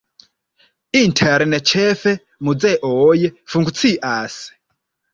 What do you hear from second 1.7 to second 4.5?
ĉefe muzeoj funkcias.